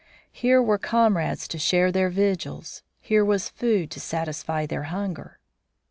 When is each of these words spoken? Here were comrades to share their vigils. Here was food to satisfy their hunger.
Here 0.31 0.59
were 0.63 0.79
comrades 0.79 1.47
to 1.47 1.59
share 1.59 1.91
their 1.91 2.09
vigils. 2.09 2.81
Here 3.01 3.23
was 3.23 3.49
food 3.49 3.91
to 3.91 3.99
satisfy 3.99 4.65
their 4.65 4.85
hunger. 4.89 5.37